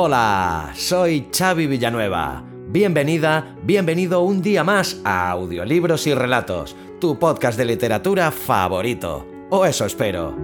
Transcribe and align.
Hola, 0.00 0.70
soy 0.76 1.26
Xavi 1.36 1.66
Villanueva. 1.66 2.44
Bienvenida, 2.68 3.56
bienvenido 3.64 4.20
un 4.20 4.42
día 4.42 4.62
más 4.62 5.00
a 5.02 5.28
Audiolibros 5.28 6.06
y 6.06 6.14
Relatos, 6.14 6.76
tu 7.00 7.18
podcast 7.18 7.58
de 7.58 7.64
literatura 7.64 8.30
favorito. 8.30 9.26
O 9.50 9.66
eso 9.66 9.84
espero. 9.86 10.36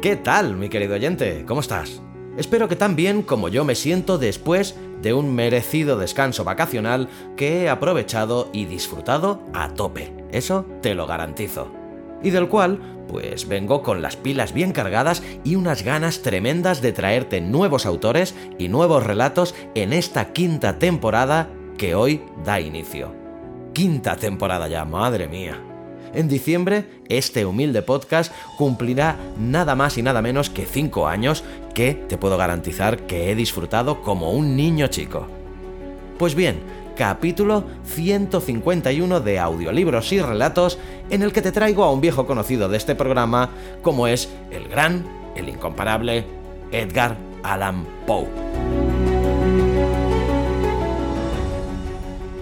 ¿Qué 0.00 0.16
tal, 0.16 0.56
mi 0.56 0.70
querido 0.70 0.94
oyente? 0.94 1.44
¿Cómo 1.46 1.60
estás? 1.60 2.00
Espero 2.38 2.66
que 2.66 2.76
tan 2.76 2.96
bien 2.96 3.20
como 3.20 3.50
yo 3.50 3.62
me 3.66 3.74
siento 3.74 4.16
después 4.16 4.74
de 5.02 5.12
un 5.12 5.34
merecido 5.34 5.98
descanso 5.98 6.44
vacacional 6.44 7.10
que 7.36 7.64
he 7.64 7.68
aprovechado 7.68 8.48
y 8.54 8.64
disfrutado 8.64 9.42
a 9.52 9.68
tope. 9.74 10.14
Eso 10.32 10.64
te 10.80 10.94
lo 10.94 11.06
garantizo. 11.06 11.81
Y 12.22 12.30
del 12.30 12.48
cual 12.48 12.78
pues 13.08 13.46
vengo 13.46 13.82
con 13.82 14.00
las 14.00 14.16
pilas 14.16 14.54
bien 14.54 14.72
cargadas 14.72 15.22
y 15.44 15.56
unas 15.56 15.82
ganas 15.82 16.22
tremendas 16.22 16.80
de 16.80 16.92
traerte 16.92 17.40
nuevos 17.40 17.84
autores 17.84 18.34
y 18.58 18.68
nuevos 18.68 19.04
relatos 19.04 19.54
en 19.74 19.92
esta 19.92 20.32
quinta 20.32 20.78
temporada 20.78 21.50
que 21.76 21.94
hoy 21.94 22.22
da 22.44 22.60
inicio. 22.60 23.14
Quinta 23.74 24.16
temporada 24.16 24.68
ya, 24.68 24.84
madre 24.84 25.28
mía. 25.28 25.60
En 26.14 26.28
diciembre, 26.28 26.84
este 27.08 27.46
humilde 27.46 27.82
podcast 27.82 28.32
cumplirá 28.58 29.16
nada 29.38 29.74
más 29.74 29.96
y 29.96 30.02
nada 30.02 30.20
menos 30.20 30.50
que 30.50 30.66
5 30.66 31.06
años 31.06 31.42
que 31.74 31.94
te 31.94 32.18
puedo 32.18 32.36
garantizar 32.36 32.98
que 33.06 33.30
he 33.30 33.34
disfrutado 33.34 34.02
como 34.02 34.32
un 34.32 34.56
niño 34.56 34.88
chico. 34.88 35.26
Pues 36.18 36.34
bien, 36.34 36.60
capítulo 36.96 37.64
151 37.84 39.20
de 39.20 39.38
audiolibros 39.38 40.12
y 40.12 40.20
relatos 40.20 40.78
en 41.10 41.22
el 41.22 41.32
que 41.32 41.42
te 41.42 41.52
traigo 41.52 41.84
a 41.84 41.92
un 41.92 42.00
viejo 42.00 42.26
conocido 42.26 42.68
de 42.68 42.76
este 42.76 42.94
programa 42.94 43.50
como 43.82 44.06
es 44.06 44.28
el 44.50 44.68
gran, 44.68 45.04
el 45.36 45.48
incomparable 45.48 46.24
Edgar 46.70 47.16
Allan 47.42 47.84
Poe. 48.06 48.26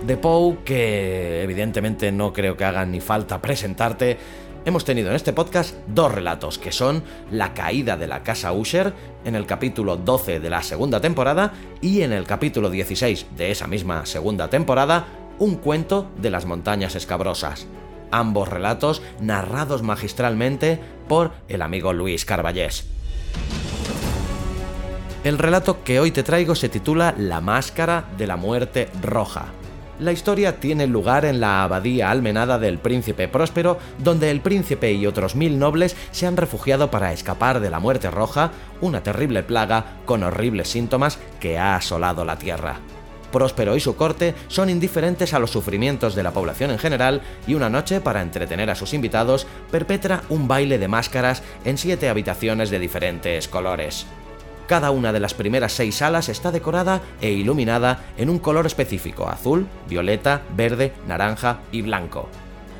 De 0.06 0.16
Poe, 0.16 0.58
que 0.64 1.42
evidentemente 1.42 2.10
no 2.10 2.32
creo 2.32 2.56
que 2.56 2.64
haga 2.64 2.84
ni 2.84 3.00
falta 3.00 3.40
presentarte, 3.40 4.18
hemos 4.64 4.84
tenido 4.84 5.10
en 5.10 5.16
este 5.16 5.32
podcast 5.32 5.74
dos 5.86 6.12
relatos, 6.12 6.58
que 6.58 6.72
son 6.72 7.02
La 7.30 7.54
caída 7.54 7.96
de 7.96 8.06
la 8.06 8.22
casa 8.22 8.52
Usher, 8.52 8.92
en 9.24 9.34
el 9.34 9.46
capítulo 9.46 9.96
12 9.96 10.40
de 10.40 10.50
la 10.50 10.62
segunda 10.62 11.00
temporada, 11.00 11.52
y 11.80 12.02
en 12.02 12.12
el 12.12 12.24
capítulo 12.24 12.70
16 12.70 13.26
de 13.36 13.50
esa 13.50 13.66
misma 13.66 14.06
segunda 14.06 14.48
temporada, 14.48 15.06
Un 15.38 15.56
cuento 15.56 16.10
de 16.18 16.30
las 16.30 16.44
montañas 16.44 16.94
escabrosas. 16.94 17.66
Ambos 18.10 18.48
relatos 18.48 19.02
narrados 19.20 19.82
magistralmente 19.82 20.78
por 21.08 21.32
el 21.48 21.62
amigo 21.62 21.92
Luis 21.92 22.24
Carballés. 22.24 22.84
El 25.24 25.38
relato 25.38 25.82
que 25.84 26.00
hoy 26.00 26.10
te 26.10 26.22
traigo 26.22 26.54
se 26.54 26.68
titula 26.68 27.14
La 27.16 27.40
máscara 27.40 28.10
de 28.18 28.26
la 28.26 28.36
muerte 28.36 28.88
roja 29.02 29.52
la 30.00 30.12
historia 30.12 30.58
tiene 30.58 30.86
lugar 30.86 31.24
en 31.24 31.40
la 31.40 31.62
abadía 31.62 32.10
almenada 32.10 32.58
del 32.58 32.78
príncipe 32.78 33.28
Próspero, 33.28 33.78
donde 33.98 34.30
el 34.30 34.40
príncipe 34.40 34.92
y 34.92 35.06
otros 35.06 35.36
mil 35.36 35.58
nobles 35.58 35.96
se 36.10 36.26
han 36.26 36.36
refugiado 36.36 36.90
para 36.90 37.12
escapar 37.12 37.60
de 37.60 37.70
la 37.70 37.80
muerte 37.80 38.10
roja, 38.10 38.50
una 38.80 39.02
terrible 39.02 39.42
plaga 39.42 39.98
con 40.06 40.22
horribles 40.22 40.68
síntomas 40.68 41.18
que 41.38 41.58
ha 41.58 41.76
asolado 41.76 42.24
la 42.24 42.36
tierra. 42.36 42.80
Próspero 43.30 43.76
y 43.76 43.80
su 43.80 43.94
corte 43.94 44.34
son 44.48 44.70
indiferentes 44.70 45.34
a 45.34 45.38
los 45.38 45.50
sufrimientos 45.50 46.14
de 46.14 46.22
la 46.22 46.32
población 46.32 46.70
en 46.70 46.78
general 46.78 47.20
y 47.46 47.54
una 47.54 47.70
noche, 47.70 48.00
para 48.00 48.22
entretener 48.22 48.70
a 48.70 48.74
sus 48.74 48.92
invitados, 48.92 49.46
perpetra 49.70 50.22
un 50.30 50.48
baile 50.48 50.78
de 50.78 50.88
máscaras 50.88 51.42
en 51.64 51.78
siete 51.78 52.08
habitaciones 52.08 52.70
de 52.70 52.80
diferentes 52.80 53.46
colores. 53.46 54.06
Cada 54.70 54.92
una 54.92 55.12
de 55.12 55.18
las 55.18 55.34
primeras 55.34 55.72
seis 55.72 55.96
salas 55.96 56.28
está 56.28 56.52
decorada 56.52 57.00
e 57.20 57.32
iluminada 57.32 58.04
en 58.16 58.30
un 58.30 58.38
color 58.38 58.66
específico, 58.66 59.28
azul, 59.28 59.66
violeta, 59.88 60.42
verde, 60.54 60.92
naranja 61.08 61.58
y 61.72 61.82
blanco. 61.82 62.28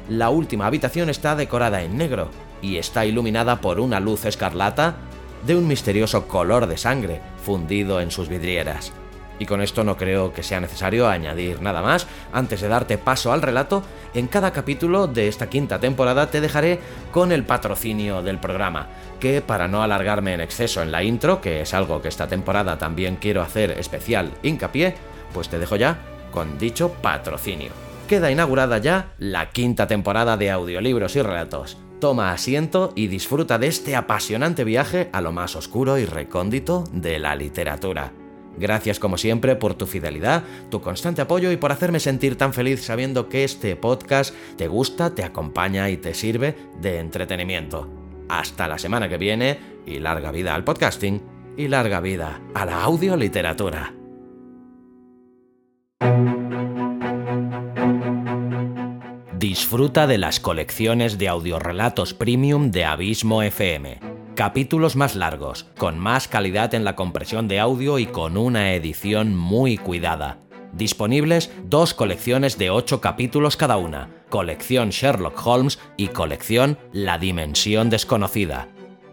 La 0.08 0.30
última 0.30 0.66
habitación 0.66 1.10
está 1.10 1.34
decorada 1.34 1.82
en 1.82 1.98
negro 1.98 2.30
y 2.62 2.76
está 2.76 3.06
iluminada 3.06 3.60
por 3.60 3.80
una 3.80 3.98
luz 3.98 4.24
escarlata 4.24 4.98
de 5.44 5.56
un 5.56 5.66
misterioso 5.66 6.28
color 6.28 6.68
de 6.68 6.76
sangre 6.76 7.22
fundido 7.44 8.00
en 8.00 8.12
sus 8.12 8.28
vidrieras. 8.28 8.92
Y 9.40 9.46
con 9.46 9.62
esto 9.62 9.82
no 9.82 9.96
creo 9.96 10.32
que 10.32 10.44
sea 10.44 10.60
necesario 10.60 11.08
añadir 11.08 11.62
nada 11.62 11.82
más. 11.82 12.06
Antes 12.32 12.60
de 12.60 12.68
darte 12.68 12.98
paso 12.98 13.32
al 13.32 13.42
relato, 13.42 13.82
en 14.14 14.28
cada 14.28 14.52
capítulo 14.52 15.06
de 15.06 15.28
esta 15.28 15.48
quinta 15.48 15.80
temporada 15.80 16.30
te 16.30 16.42
dejaré 16.42 16.78
con 17.10 17.32
el 17.32 17.44
patrocinio 17.44 18.22
del 18.22 18.38
programa, 18.38 18.88
que 19.18 19.40
para 19.40 19.66
no 19.66 19.82
alargarme 19.82 20.34
en 20.34 20.42
exceso 20.42 20.82
en 20.82 20.92
la 20.92 21.02
intro, 21.02 21.40
que 21.40 21.62
es 21.62 21.72
algo 21.72 22.02
que 22.02 22.08
esta 22.08 22.28
temporada 22.28 22.76
también 22.76 23.16
quiero 23.16 23.40
hacer 23.40 23.70
especial 23.72 24.30
hincapié, 24.42 24.94
pues 25.32 25.48
te 25.48 25.58
dejo 25.58 25.76
ya 25.76 25.98
con 26.30 26.58
dicho 26.58 26.92
patrocinio. 27.00 27.70
Queda 28.08 28.30
inaugurada 28.30 28.76
ya 28.76 29.14
la 29.18 29.50
quinta 29.50 29.86
temporada 29.86 30.36
de 30.36 30.50
audiolibros 30.50 31.16
y 31.16 31.22
relatos. 31.22 31.78
Toma 31.98 32.32
asiento 32.32 32.92
y 32.94 33.06
disfruta 33.06 33.58
de 33.58 33.68
este 33.68 33.96
apasionante 33.96 34.64
viaje 34.64 35.08
a 35.12 35.20
lo 35.20 35.32
más 35.32 35.56
oscuro 35.56 35.96
y 35.96 36.04
recóndito 36.04 36.84
de 36.92 37.18
la 37.18 37.36
literatura. 37.36 38.12
Gracias 38.58 38.98
como 38.98 39.16
siempre 39.16 39.56
por 39.56 39.74
tu 39.74 39.86
fidelidad, 39.86 40.44
tu 40.70 40.80
constante 40.80 41.22
apoyo 41.22 41.50
y 41.52 41.56
por 41.56 41.72
hacerme 41.72 42.00
sentir 42.00 42.36
tan 42.36 42.52
feliz 42.52 42.84
sabiendo 42.84 43.28
que 43.28 43.44
este 43.44 43.76
podcast 43.76 44.34
te 44.56 44.68
gusta, 44.68 45.14
te 45.14 45.24
acompaña 45.24 45.88
y 45.90 45.96
te 45.96 46.14
sirve 46.14 46.56
de 46.80 46.98
entretenimiento. 46.98 47.88
Hasta 48.28 48.68
la 48.68 48.78
semana 48.78 49.08
que 49.08 49.18
viene 49.18 49.58
y 49.86 49.98
larga 49.98 50.30
vida 50.30 50.54
al 50.54 50.64
podcasting 50.64 51.22
y 51.56 51.68
larga 51.68 52.00
vida 52.00 52.40
a 52.54 52.64
la 52.64 52.82
audioliteratura. 52.82 53.94
Disfruta 59.38 60.06
de 60.06 60.18
las 60.18 60.38
colecciones 60.38 61.16
de 61.16 61.28
audiorelatos 61.28 62.12
premium 62.12 62.70
de 62.70 62.84
Abismo 62.84 63.42
FM 63.42 64.09
capítulos 64.40 64.96
más 64.96 65.16
largos, 65.16 65.66
con 65.76 65.98
más 65.98 66.26
calidad 66.26 66.72
en 66.72 66.82
la 66.82 66.96
compresión 66.96 67.46
de 67.46 67.60
audio 67.60 67.98
y 67.98 68.06
con 68.06 68.38
una 68.38 68.72
edición 68.72 69.36
muy 69.36 69.76
cuidada. 69.76 70.38
Disponibles 70.72 71.52
dos 71.64 71.92
colecciones 71.92 72.56
de 72.56 72.70
8 72.70 73.02
capítulos 73.02 73.58
cada 73.58 73.76
una, 73.76 74.08
colección 74.30 74.88
Sherlock 74.88 75.46
Holmes 75.46 75.78
y 75.98 76.06
colección 76.08 76.78
La 76.90 77.18
Dimensión 77.18 77.90
Desconocida. 77.90 78.68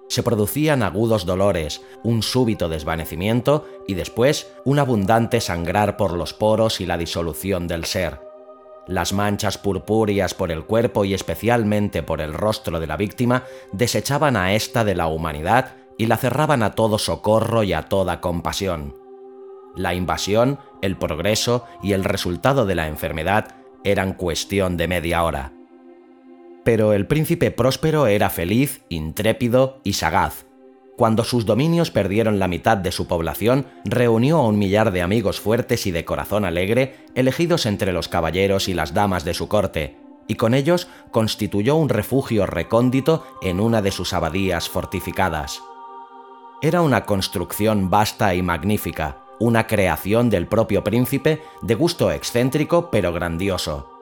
Se 0.09 0.23
producían 0.23 0.83
agudos 0.83 1.25
dolores, 1.25 1.81
un 2.03 2.23
súbito 2.23 2.69
desvanecimiento 2.69 3.65
y 3.87 3.93
después 3.93 4.51
un 4.63 4.79
abundante 4.79 5.41
sangrar 5.41 5.97
por 5.97 6.13
los 6.13 6.33
poros 6.33 6.79
y 6.79 6.85
la 6.85 6.97
disolución 6.97 7.67
del 7.67 7.85
ser. 7.85 8.21
Las 8.87 9.11
manchas 9.11 9.57
purpúreas 9.57 10.33
por 10.33 10.49
el 10.49 10.63
cuerpo 10.63 11.03
y 11.03 11.13
especialmente 11.13 12.03
por 12.03 12.21
el 12.21 12.33
rostro 12.33 12.79
de 12.79 12.87
la 12.87 12.95
víctima 12.95 13.43
desechaban 13.73 14.37
a 14.37 14.53
ésta 14.53 14.85
de 14.85 14.95
la 14.95 15.07
humanidad 15.07 15.75
y 15.97 16.05
la 16.05 16.15
cerraban 16.15 16.63
a 16.63 16.71
todo 16.71 16.97
socorro 16.97 17.63
y 17.63 17.73
a 17.73 17.83
toda 17.83 18.21
compasión. 18.21 18.95
La 19.75 19.93
invasión, 19.93 20.59
el 20.81 20.95
progreso 20.97 21.65
y 21.83 21.91
el 21.91 22.05
resultado 22.05 22.65
de 22.65 22.75
la 22.75 22.87
enfermedad 22.87 23.55
eran 23.83 24.13
cuestión 24.13 24.77
de 24.77 24.87
media 24.87 25.23
hora. 25.23 25.56
Pero 26.67 26.91
el 26.91 27.07
príncipe 27.07 27.49
próspero 27.49 28.07
era 28.07 28.29
feliz, 28.29 28.81
intrépido 28.89 29.79
y 29.85 29.93
sagaz. 29.93 30.45
Cuando 30.97 31.23
sus 31.23 31.45
dominios 31.45 31.91
perdieron 31.91 32.39
la 32.39 32.49
mitad 32.49 32.75
de 32.75 32.91
su 32.91 33.07
población, 33.07 33.67
reunió 33.85 34.39
a 34.39 34.47
un 34.47 34.59
millar 34.59 34.91
de 34.91 35.01
amigos 35.01 35.39
fuertes 35.39 35.87
y 35.87 35.91
de 35.91 36.03
corazón 36.03 36.43
alegre, 36.43 36.97
elegidos 37.15 37.65
entre 37.67 37.93
los 37.93 38.09
caballeros 38.09 38.67
y 38.67 38.73
las 38.73 38.93
damas 38.93 39.23
de 39.23 39.33
su 39.33 39.47
corte, 39.47 39.95
y 40.27 40.35
con 40.35 40.53
ellos 40.53 40.89
constituyó 41.11 41.77
un 41.77 41.87
refugio 41.87 42.45
recóndito 42.45 43.25
en 43.41 43.61
una 43.61 43.81
de 43.81 43.91
sus 43.91 44.11
abadías 44.11 44.67
fortificadas. 44.67 45.61
Era 46.61 46.81
una 46.81 47.05
construcción 47.05 47.89
vasta 47.89 48.35
y 48.35 48.41
magnífica, 48.41 49.19
una 49.39 49.67
creación 49.67 50.29
del 50.29 50.47
propio 50.47 50.83
príncipe 50.83 51.41
de 51.61 51.75
gusto 51.75 52.11
excéntrico 52.11 52.91
pero 52.91 53.13
grandioso. 53.13 53.96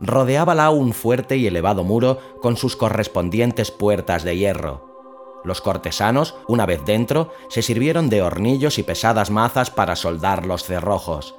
Rodeábala 0.00 0.70
un 0.70 0.92
fuerte 0.92 1.36
y 1.36 1.46
elevado 1.46 1.82
muro 1.82 2.18
con 2.42 2.56
sus 2.56 2.76
correspondientes 2.76 3.70
puertas 3.70 4.24
de 4.24 4.36
hierro. 4.36 4.86
Los 5.44 5.60
cortesanos, 5.60 6.34
una 6.48 6.66
vez 6.66 6.84
dentro, 6.84 7.32
se 7.48 7.62
sirvieron 7.62 8.10
de 8.10 8.20
hornillos 8.20 8.78
y 8.78 8.82
pesadas 8.82 9.30
mazas 9.30 9.70
para 9.70 9.96
soldar 9.96 10.44
los 10.44 10.64
cerrojos. 10.64 11.36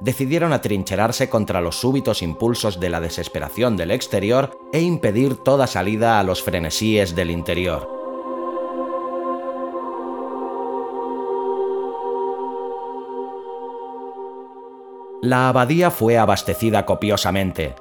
Decidieron 0.00 0.52
atrincherarse 0.52 1.28
contra 1.28 1.60
los 1.60 1.76
súbitos 1.76 2.22
impulsos 2.22 2.80
de 2.80 2.90
la 2.90 3.00
desesperación 3.00 3.76
del 3.76 3.90
exterior 3.90 4.58
e 4.72 4.80
impedir 4.80 5.36
toda 5.36 5.66
salida 5.66 6.18
a 6.18 6.22
los 6.22 6.42
frenesíes 6.42 7.14
del 7.14 7.30
interior. 7.30 7.99
La 15.22 15.50
abadía 15.50 15.90
fue 15.90 16.16
abastecida 16.16 16.86
copiosamente. 16.86 17.74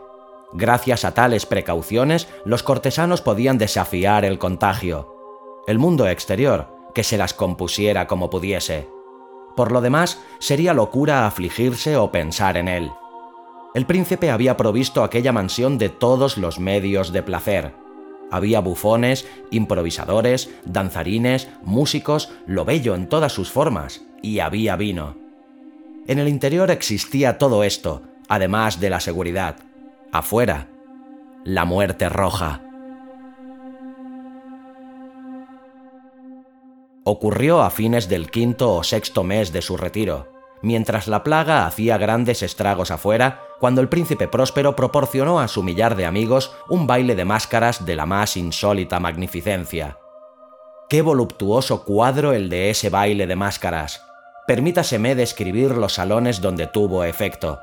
Gracias 0.52 1.06
a 1.06 1.14
tales 1.14 1.46
precauciones, 1.46 2.28
los 2.44 2.64
cortesanos 2.64 3.22
podían 3.22 3.58
desafiar 3.58 4.26
el 4.26 4.40
contagio. 4.40 5.16
El 5.66 5.80
mundo 5.80 6.08
exterior, 6.08 6.68
que 6.94 7.04
se 7.04 7.18
las 7.18 7.34
compusiera 7.34 8.08
como 8.08 8.30
pudiese. 8.30 8.90
Por 9.56 9.72
lo 9.72 9.80
demás, 9.80 10.20
sería 10.40 10.74
locura 10.74 11.28
afligirse 11.28 11.96
o 11.96 12.12
pensar 12.12 12.58
en 12.58 12.68
él. 12.68 12.92
El 13.74 13.86
príncipe 13.86 14.32
había 14.32 14.58
provisto 14.58 15.04
aquella 15.04 15.32
mansión 15.32 15.78
de 15.78 15.88
todos 15.90 16.38
los 16.38 16.60
medios 16.60 17.14
de 17.14 17.24
placer. 17.24 17.74
Había 18.32 18.60
bufones, 18.60 19.28
improvisadores, 19.50 20.50
danzarines, 20.66 21.48
músicos, 21.64 22.34
lo 22.48 22.66
bello 22.66 22.96
en 22.96 23.08
todas 23.08 23.32
sus 23.32 23.50
formas, 23.50 24.02
y 24.22 24.40
había 24.40 24.76
vino. 24.76 25.29
En 26.10 26.18
el 26.18 26.28
interior 26.28 26.72
existía 26.72 27.38
todo 27.38 27.64
esto, 27.64 28.02
además 28.28 28.80
de 28.80 28.90
la 28.90 29.00
seguridad. 29.00 29.58
Afuera, 30.12 30.68
la 31.44 31.66
muerte 31.66 32.10
roja. 32.10 32.64
Ocurrió 37.04 37.62
a 37.62 37.70
fines 37.70 38.10
del 38.10 38.32
quinto 38.32 38.74
o 38.74 38.84
sexto 38.84 39.24
mes 39.24 39.54
de 39.54 39.62
su 39.62 39.78
retiro, 39.78 40.34
mientras 40.64 41.08
la 41.08 41.24
plaga 41.24 41.68
hacía 41.68 42.00
grandes 42.00 42.42
estragos 42.42 42.90
afuera, 42.90 43.44
cuando 43.60 43.80
el 43.80 43.88
príncipe 43.88 44.28
próspero 44.28 44.76
proporcionó 44.76 45.40
a 45.40 45.48
su 45.48 45.62
millar 45.62 45.96
de 45.96 46.08
amigos 46.08 46.52
un 46.70 46.88
baile 46.88 47.14
de 47.14 47.26
máscaras 47.26 47.86
de 47.86 47.96
la 47.96 48.08
más 48.08 48.36
insólita 48.36 49.00
magnificencia. 49.00 50.00
Qué 50.90 51.04
voluptuoso 51.04 51.86
cuadro 51.86 52.34
el 52.34 52.50
de 52.50 52.72
ese 52.72 52.90
baile 52.90 53.28
de 53.28 53.36
máscaras, 53.36 54.09
Permítaseme 54.50 55.14
describir 55.14 55.78
los 55.78 55.94
salones 55.94 56.42
donde 56.42 56.66
tuvo 56.66 57.04
efecto. 57.04 57.60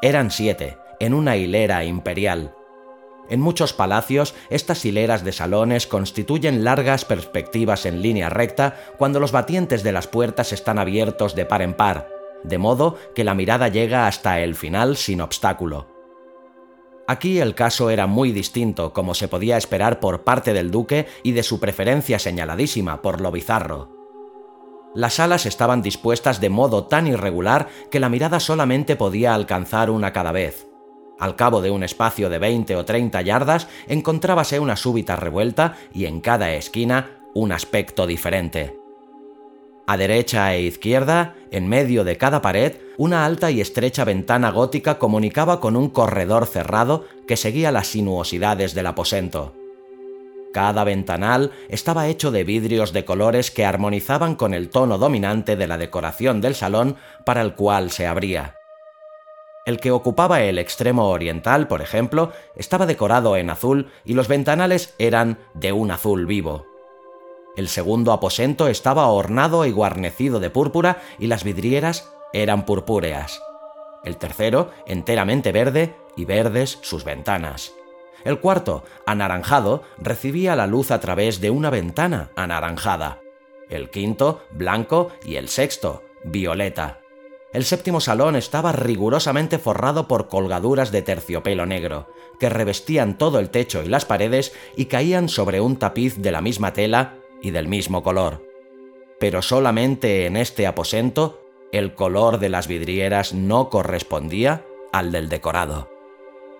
Eran 0.00 0.30
siete, 0.30 0.78
en 1.00 1.12
una 1.12 1.36
hilera 1.36 1.82
imperial. 1.82 2.54
En 3.28 3.40
muchos 3.40 3.72
palacios, 3.72 4.36
estas 4.48 4.84
hileras 4.84 5.24
de 5.24 5.32
salones 5.32 5.88
constituyen 5.88 6.62
largas 6.62 7.04
perspectivas 7.04 7.86
en 7.86 8.02
línea 8.02 8.30
recta 8.30 8.76
cuando 8.98 9.18
los 9.18 9.32
batientes 9.32 9.82
de 9.82 9.90
las 9.90 10.06
puertas 10.06 10.52
están 10.52 10.78
abiertos 10.78 11.34
de 11.34 11.44
par 11.44 11.60
en 11.60 11.74
par, 11.74 12.08
de 12.44 12.58
modo 12.58 12.96
que 13.16 13.24
la 13.24 13.34
mirada 13.34 13.66
llega 13.66 14.06
hasta 14.06 14.38
el 14.38 14.54
final 14.54 14.96
sin 14.96 15.20
obstáculo. 15.20 15.88
Aquí 17.08 17.40
el 17.40 17.56
caso 17.56 17.90
era 17.90 18.06
muy 18.06 18.30
distinto, 18.30 18.92
como 18.92 19.14
se 19.14 19.26
podía 19.26 19.56
esperar 19.56 19.98
por 19.98 20.22
parte 20.22 20.52
del 20.52 20.70
duque 20.70 21.08
y 21.24 21.32
de 21.32 21.42
su 21.42 21.58
preferencia 21.58 22.20
señaladísima 22.20 23.02
por 23.02 23.20
lo 23.20 23.32
bizarro. 23.32 23.97
Las 24.94 25.14
salas 25.14 25.46
estaban 25.46 25.82
dispuestas 25.82 26.40
de 26.40 26.48
modo 26.48 26.84
tan 26.84 27.06
irregular 27.06 27.68
que 27.90 28.00
la 28.00 28.08
mirada 28.08 28.40
solamente 28.40 28.96
podía 28.96 29.34
alcanzar 29.34 29.90
una 29.90 30.12
cada 30.12 30.32
vez. 30.32 30.66
Al 31.18 31.36
cabo 31.36 31.60
de 31.60 31.70
un 31.70 31.82
espacio 31.82 32.30
de 32.30 32.38
20 32.38 32.76
o 32.76 32.84
30 32.84 33.20
yardas 33.22 33.68
encontrábase 33.86 34.60
una 34.60 34.76
súbita 34.76 35.16
revuelta 35.16 35.76
y 35.92 36.06
en 36.06 36.20
cada 36.20 36.52
esquina 36.52 37.18
un 37.34 37.52
aspecto 37.52 38.06
diferente. 38.06 38.76
A 39.86 39.96
derecha 39.96 40.54
e 40.54 40.62
izquierda, 40.62 41.34
en 41.50 41.66
medio 41.66 42.04
de 42.04 42.18
cada 42.18 42.42
pared, 42.42 42.76
una 42.98 43.24
alta 43.24 43.50
y 43.50 43.60
estrecha 43.60 44.04
ventana 44.04 44.50
gótica 44.50 44.98
comunicaba 44.98 45.60
con 45.60 45.76
un 45.76 45.88
corredor 45.88 46.46
cerrado 46.46 47.06
que 47.26 47.36
seguía 47.36 47.72
las 47.72 47.88
sinuosidades 47.88 48.74
del 48.74 48.86
aposento. 48.86 49.57
Cada 50.52 50.84
ventanal 50.84 51.52
estaba 51.68 52.08
hecho 52.08 52.30
de 52.30 52.44
vidrios 52.44 52.92
de 52.92 53.04
colores 53.04 53.50
que 53.50 53.66
armonizaban 53.66 54.34
con 54.34 54.54
el 54.54 54.70
tono 54.70 54.98
dominante 54.98 55.56
de 55.56 55.66
la 55.66 55.78
decoración 55.78 56.40
del 56.40 56.54
salón 56.54 56.96
para 57.24 57.42
el 57.42 57.54
cual 57.54 57.90
se 57.90 58.06
abría. 58.06 58.54
El 59.66 59.80
que 59.80 59.90
ocupaba 59.90 60.40
el 60.40 60.58
extremo 60.58 61.10
oriental, 61.10 61.68
por 61.68 61.82
ejemplo, 61.82 62.32
estaba 62.56 62.86
decorado 62.86 63.36
en 63.36 63.50
azul 63.50 63.90
y 64.04 64.14
los 64.14 64.26
ventanales 64.26 64.94
eran 64.98 65.38
de 65.52 65.72
un 65.72 65.90
azul 65.90 66.24
vivo. 66.24 66.66
El 67.54 67.68
segundo 67.68 68.12
aposento 68.12 68.68
estaba 68.68 69.08
ornado 69.08 69.66
y 69.66 69.72
guarnecido 69.72 70.40
de 70.40 70.48
púrpura 70.48 71.02
y 71.18 71.26
las 71.26 71.44
vidrieras 71.44 72.10
eran 72.32 72.64
purpúreas. 72.64 73.42
El 74.04 74.16
tercero, 74.16 74.70
enteramente 74.86 75.52
verde 75.52 75.94
y 76.16 76.24
verdes 76.24 76.78
sus 76.80 77.04
ventanas. 77.04 77.72
El 78.24 78.40
cuarto, 78.40 78.84
anaranjado, 79.06 79.82
recibía 79.98 80.56
la 80.56 80.66
luz 80.66 80.90
a 80.90 81.00
través 81.00 81.40
de 81.40 81.50
una 81.50 81.70
ventana 81.70 82.30
anaranjada. 82.36 83.20
El 83.68 83.90
quinto, 83.90 84.42
blanco, 84.50 85.12
y 85.24 85.36
el 85.36 85.48
sexto, 85.48 86.02
violeta. 86.24 87.00
El 87.52 87.64
séptimo 87.64 88.00
salón 88.00 88.36
estaba 88.36 88.72
rigurosamente 88.72 89.58
forrado 89.58 90.06
por 90.06 90.28
colgaduras 90.28 90.92
de 90.92 91.02
terciopelo 91.02 91.64
negro, 91.64 92.08
que 92.38 92.50
revestían 92.50 93.16
todo 93.16 93.38
el 93.38 93.50
techo 93.50 93.82
y 93.82 93.88
las 93.88 94.04
paredes 94.04 94.52
y 94.76 94.86
caían 94.86 95.28
sobre 95.28 95.60
un 95.60 95.78
tapiz 95.78 96.18
de 96.18 96.30
la 96.30 96.42
misma 96.42 96.72
tela 96.74 97.14
y 97.40 97.50
del 97.50 97.68
mismo 97.68 98.02
color. 98.02 98.44
Pero 99.18 99.40
solamente 99.40 100.26
en 100.26 100.36
este 100.36 100.66
aposento 100.66 101.40
el 101.72 101.94
color 101.94 102.38
de 102.38 102.50
las 102.50 102.68
vidrieras 102.68 103.32
no 103.32 103.70
correspondía 103.70 104.64
al 104.92 105.10
del 105.10 105.28
decorado. 105.28 105.97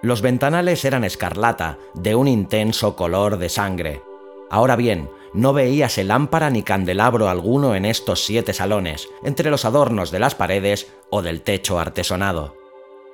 Los 0.01 0.23
ventanales 0.23 0.85
eran 0.85 1.03
escarlata, 1.03 1.79
de 1.95 2.15
un 2.15 2.29
intenso 2.29 2.95
color 2.95 3.37
de 3.39 3.49
sangre. 3.49 4.03
Ahora 4.49 4.77
bien, 4.77 5.11
no 5.35 5.53
veíase 5.53 6.05
lámpara 6.05 6.51
ni 6.51 6.63
candelabro 6.63 7.29
alguno 7.29 7.75
en 7.75 7.85
estos 7.85 8.25
siete 8.25 8.53
salones, 8.53 9.09
entre 9.25 9.51
los 9.51 9.65
adornos 9.65 10.11
de 10.11 10.21
las 10.21 10.35
paredes 10.35 10.93
o 11.11 11.21
del 11.23 11.43
techo 11.43 11.79
artesonado. 11.79 12.57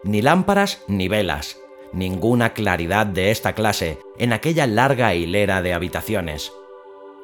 Ni 0.03 0.21
lámparas 0.21 0.83
ni 0.87 1.09
velas, 1.09 1.59
ninguna 1.93 2.53
claridad 2.53 3.07
de 3.07 3.31
esta 3.31 3.55
clase 3.55 3.99
en 4.19 4.33
aquella 4.33 4.67
larga 4.67 5.15
hilera 5.15 5.63
de 5.63 5.73
habitaciones. 5.73 6.53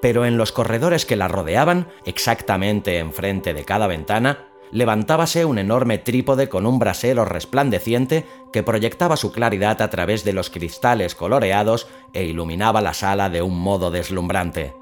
Pero 0.00 0.24
en 0.24 0.38
los 0.38 0.52
corredores 0.52 1.04
que 1.04 1.16
la 1.16 1.28
rodeaban, 1.28 1.88
exactamente 2.06 2.98
enfrente 2.98 3.52
de 3.52 3.64
cada 3.64 3.86
ventana, 3.86 4.49
levantábase 4.72 5.44
un 5.44 5.58
enorme 5.58 5.98
trípode 5.98 6.48
con 6.48 6.66
un 6.66 6.78
brasero 6.78 7.24
resplandeciente 7.24 8.26
que 8.52 8.62
proyectaba 8.62 9.16
su 9.16 9.32
claridad 9.32 9.82
a 9.82 9.90
través 9.90 10.24
de 10.24 10.32
los 10.32 10.50
cristales 10.50 11.14
coloreados 11.14 11.88
e 12.12 12.24
iluminaba 12.24 12.80
la 12.80 12.94
sala 12.94 13.30
de 13.30 13.42
un 13.42 13.58
modo 13.58 13.90
deslumbrante. 13.90 14.74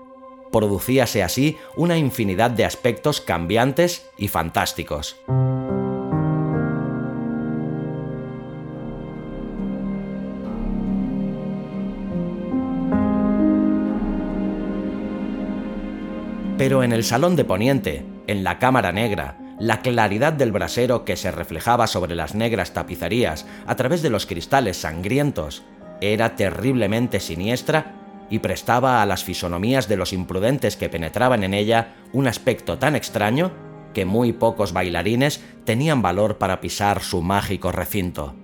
Producíase 0.50 1.22
así 1.22 1.58
una 1.76 1.98
infinidad 1.98 2.50
de 2.50 2.64
aspectos 2.64 3.20
cambiantes 3.20 4.08
y 4.16 4.28
fantásticos. 4.28 5.16
Pero 16.58 16.82
en 16.82 16.92
el 16.92 17.04
salón 17.04 17.36
de 17.36 17.44
poniente, 17.44 18.04
en 18.26 18.42
la 18.42 18.58
cámara 18.58 18.90
negra, 18.90 19.37
la 19.58 19.80
claridad 19.80 20.32
del 20.32 20.52
brasero 20.52 21.04
que 21.04 21.16
se 21.16 21.30
reflejaba 21.30 21.86
sobre 21.86 22.14
las 22.14 22.34
negras 22.34 22.72
tapicerías 22.72 23.46
a 23.66 23.74
través 23.74 24.02
de 24.02 24.10
los 24.10 24.26
cristales 24.26 24.76
sangrientos 24.76 25.62
era 26.00 26.36
terriblemente 26.36 27.18
siniestra 27.20 27.94
y 28.30 28.38
prestaba 28.38 29.02
a 29.02 29.06
las 29.06 29.24
fisonomías 29.24 29.88
de 29.88 29.96
los 29.96 30.12
imprudentes 30.12 30.76
que 30.76 30.88
penetraban 30.88 31.42
en 31.42 31.54
ella 31.54 31.94
un 32.12 32.28
aspecto 32.28 32.78
tan 32.78 32.94
extraño 32.94 33.50
que 33.94 34.04
muy 34.04 34.32
pocos 34.32 34.72
bailarines 34.72 35.42
tenían 35.64 36.02
valor 36.02 36.38
para 36.38 36.60
pisar 36.60 37.02
su 37.02 37.22
mágico 37.22 37.72
recinto. 37.72 38.34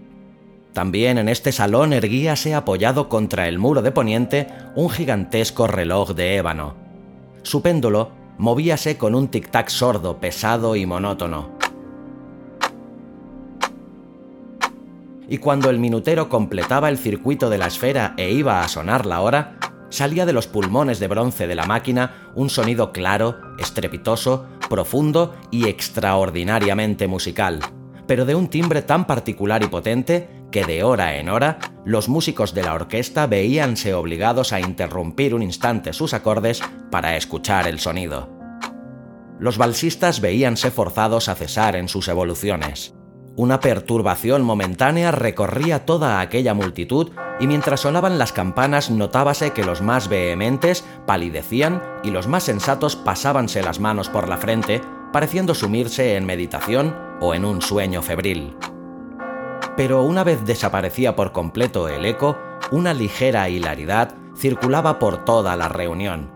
También 0.72 1.18
en 1.18 1.28
este 1.28 1.52
salón 1.52 1.92
erguíase 1.92 2.54
apoyado 2.54 3.08
contra 3.08 3.46
el 3.46 3.60
muro 3.60 3.82
de 3.82 3.92
poniente 3.92 4.48
un 4.74 4.90
gigantesco 4.90 5.68
reloj 5.68 6.14
de 6.14 6.36
ébano, 6.36 6.74
su 7.42 7.62
péndulo 7.62 8.23
movíase 8.38 8.96
con 8.96 9.14
un 9.14 9.30
tic-tac 9.30 9.68
sordo, 9.68 10.18
pesado 10.18 10.76
y 10.76 10.86
monótono. 10.86 11.50
Y 15.28 15.38
cuando 15.38 15.70
el 15.70 15.78
minutero 15.78 16.28
completaba 16.28 16.88
el 16.88 16.98
circuito 16.98 17.48
de 17.48 17.58
la 17.58 17.66
esfera 17.66 18.14
e 18.16 18.30
iba 18.32 18.62
a 18.62 18.68
sonar 18.68 19.06
la 19.06 19.20
hora, 19.20 19.56
salía 19.88 20.26
de 20.26 20.32
los 20.32 20.46
pulmones 20.46 20.98
de 21.00 21.08
bronce 21.08 21.46
de 21.46 21.54
la 21.54 21.64
máquina 21.64 22.30
un 22.34 22.50
sonido 22.50 22.92
claro, 22.92 23.38
estrepitoso, 23.58 24.46
profundo 24.68 25.34
y 25.50 25.68
extraordinariamente 25.68 27.06
musical, 27.06 27.60
pero 28.06 28.24
de 28.24 28.34
un 28.34 28.48
timbre 28.48 28.82
tan 28.82 29.06
particular 29.06 29.62
y 29.62 29.68
potente 29.68 30.28
que 30.50 30.64
de 30.64 30.82
hora 30.82 31.16
en 31.16 31.28
hora 31.28 31.58
los 31.84 32.08
músicos 32.08 32.54
de 32.54 32.62
la 32.62 32.74
orquesta 32.74 33.26
veíanse 33.26 33.94
obligados 33.94 34.52
a 34.52 34.60
interrumpir 34.60 35.34
un 35.34 35.42
instante 35.42 35.92
sus 35.92 36.14
acordes 36.14 36.62
para 36.90 37.16
escuchar 37.16 37.68
el 37.68 37.78
sonido. 37.78 38.30
Los 39.38 39.58
balsistas 39.58 40.20
veíanse 40.20 40.70
forzados 40.70 41.28
a 41.28 41.34
cesar 41.34 41.76
en 41.76 41.88
sus 41.88 42.08
evoluciones. 42.08 42.94
Una 43.36 43.60
perturbación 43.60 44.42
momentánea 44.42 45.10
recorría 45.10 45.84
toda 45.84 46.20
aquella 46.20 46.54
multitud 46.54 47.10
y 47.40 47.48
mientras 47.48 47.80
sonaban 47.80 48.16
las 48.16 48.32
campanas 48.32 48.90
notábase 48.90 49.50
que 49.50 49.64
los 49.64 49.82
más 49.82 50.08
vehementes 50.08 50.84
palidecían 51.04 51.82
y 52.04 52.10
los 52.10 52.28
más 52.28 52.44
sensatos 52.44 52.94
pasábanse 52.94 53.60
las 53.62 53.80
manos 53.80 54.08
por 54.08 54.28
la 54.28 54.36
frente, 54.36 54.80
pareciendo 55.12 55.54
sumirse 55.54 56.16
en 56.16 56.26
meditación 56.26 56.96
o 57.20 57.34
en 57.34 57.44
un 57.44 57.60
sueño 57.60 58.02
febril 58.02 58.54
pero 59.76 60.02
una 60.02 60.24
vez 60.24 60.44
desaparecía 60.44 61.16
por 61.16 61.32
completo 61.32 61.88
el 61.88 62.04
eco, 62.04 62.36
una 62.70 62.94
ligera 62.94 63.48
hilaridad 63.48 64.14
circulaba 64.36 64.98
por 64.98 65.24
toda 65.24 65.56
la 65.56 65.68
reunión. 65.68 66.30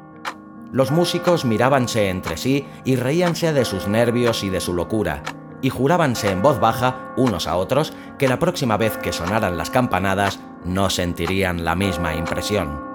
Los 0.72 0.90
músicos 0.90 1.44
mirábanse 1.44 2.10
entre 2.10 2.36
sí 2.36 2.66
y 2.84 2.96
reíanse 2.96 3.52
de 3.52 3.64
sus 3.64 3.88
nervios 3.88 4.44
y 4.44 4.50
de 4.50 4.60
su 4.60 4.74
locura, 4.74 5.22
y 5.62 5.70
jurábanse 5.70 6.30
en 6.30 6.42
voz 6.42 6.60
baja 6.60 7.12
unos 7.16 7.46
a 7.46 7.56
otros 7.56 7.92
que 8.18 8.28
la 8.28 8.38
próxima 8.38 8.76
vez 8.76 8.96
que 8.98 9.12
sonaran 9.12 9.56
las 9.56 9.70
campanadas 9.70 10.40
no 10.64 10.90
sentirían 10.90 11.64
la 11.64 11.74
misma 11.74 12.14
impresión. 12.14 12.86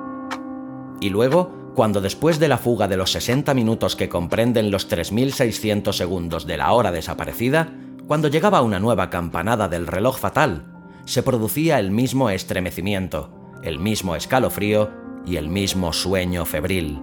Y 1.01 1.09
luego, 1.09 1.51
cuando 1.73 1.99
después 1.99 2.39
de 2.39 2.47
la 2.47 2.57
fuga 2.57 2.87
de 2.87 2.97
los 2.97 3.11
60 3.11 3.53
minutos 3.53 3.95
que 3.95 4.07
comprenden 4.07 4.69
los 4.69 4.89
3.600 4.89 5.93
segundos 5.93 6.45
de 6.45 6.57
la 6.57 6.71
hora 6.71 6.91
desaparecida, 6.91 7.73
cuando 8.13 8.27
llegaba 8.27 8.61
una 8.61 8.79
nueva 8.79 9.09
campanada 9.09 9.67
del 9.67 9.87
reloj 9.87 10.19
fatal, 10.19 10.65
se 11.05 11.23
producía 11.23 11.79
el 11.79 11.89
mismo 11.89 12.29
estremecimiento, 12.29 13.31
el 13.63 13.79
mismo 13.79 14.15
escalofrío 14.15 14.91
y 15.25 15.37
el 15.37 15.47
mismo 15.47 15.91
sueño 15.93 16.45
febril. 16.45 17.01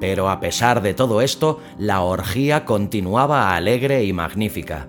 Pero 0.00 0.30
a 0.30 0.40
pesar 0.40 0.80
de 0.80 0.94
todo 0.94 1.20
esto, 1.20 1.60
la 1.76 2.00
orgía 2.00 2.64
continuaba 2.64 3.54
alegre 3.54 4.04
y 4.04 4.14
magnífica. 4.14 4.88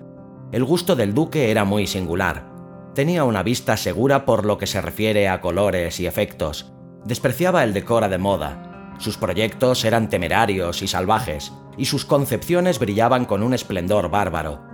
El 0.52 0.64
gusto 0.64 0.96
del 0.96 1.12
duque 1.12 1.50
era 1.50 1.66
muy 1.66 1.86
singular. 1.86 2.50
Tenía 2.94 3.24
una 3.24 3.42
vista 3.42 3.76
segura 3.76 4.24
por 4.24 4.46
lo 4.46 4.56
que 4.56 4.66
se 4.66 4.80
refiere 4.80 5.28
a 5.28 5.42
colores 5.42 6.00
y 6.00 6.06
efectos. 6.06 6.72
Despreciaba 7.04 7.62
el 7.62 7.74
decora 7.74 8.08
de 8.08 8.16
moda. 8.16 8.94
Sus 8.96 9.18
proyectos 9.18 9.84
eran 9.84 10.08
temerarios 10.08 10.80
y 10.80 10.88
salvajes, 10.88 11.52
y 11.76 11.84
sus 11.84 12.06
concepciones 12.06 12.78
brillaban 12.78 13.26
con 13.26 13.42
un 13.42 13.52
esplendor 13.52 14.08
bárbaro. 14.08 14.71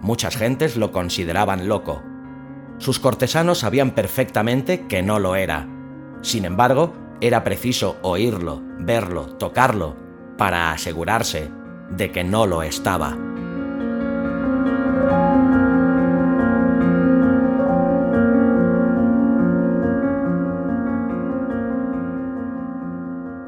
Muchas 0.00 0.36
gentes 0.36 0.76
lo 0.76 0.92
consideraban 0.92 1.68
loco. 1.68 2.02
Sus 2.78 3.00
cortesanos 3.00 3.58
sabían 3.58 3.90
perfectamente 3.92 4.86
que 4.86 5.02
no 5.02 5.18
lo 5.18 5.34
era. 5.34 5.68
Sin 6.22 6.44
embargo, 6.44 6.94
era 7.20 7.42
preciso 7.42 7.96
oírlo, 8.02 8.62
verlo, 8.78 9.26
tocarlo, 9.36 9.96
para 10.36 10.70
asegurarse 10.72 11.50
de 11.90 12.12
que 12.12 12.22
no 12.22 12.46
lo 12.46 12.62
estaba. 12.62 13.27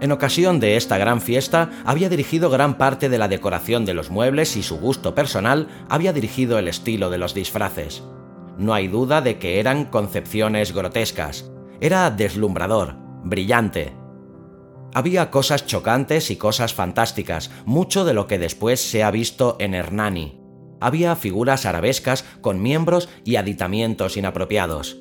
En 0.01 0.13
ocasión 0.13 0.61
de 0.61 0.77
esta 0.77 0.97
gran 0.97 1.21
fiesta, 1.21 1.71
había 1.85 2.09
dirigido 2.09 2.49
gran 2.49 2.79
parte 2.79 3.11
de 3.11 3.19
la 3.19 3.29
decoración 3.29 3.85
de 3.85 3.93
los 3.93 4.11
muebles 4.11 4.57
y 4.57 4.63
su 4.63 4.79
gusto 4.79 5.15
personal 5.15 5.69
había 5.91 6.15
dirigido 6.15 6.59
el 6.59 6.69
estilo 6.69 7.11
de 7.11 7.19
los 7.19 7.35
disfraces. 7.35 8.03
No 8.57 8.73
hay 8.73 8.89
duda 8.89 9.21
de 9.21 9.39
que 9.39 9.61
eran 9.61 9.85
concepciones 9.85 10.73
grotescas. 10.73 11.51
Era 11.83 12.11
deslumbrador, 12.11 12.97
brillante. 13.25 13.93
Había 14.95 15.31
cosas 15.31 15.67
chocantes 15.67 16.31
y 16.31 16.37
cosas 16.37 16.73
fantásticas, 16.73 17.51
mucho 17.67 18.07
de 18.07 18.15
lo 18.15 18.27
que 18.27 18.39
después 18.39 18.81
se 18.81 19.03
ha 19.03 19.11
visto 19.11 19.57
en 19.61 19.75
Hernani. 19.75 20.41
Había 20.81 21.15
figuras 21.15 21.67
arabescas 21.67 22.25
con 22.41 22.63
miembros 22.63 23.11
y 23.23 23.37
aditamientos 23.37 24.17
inapropiados. 24.17 24.97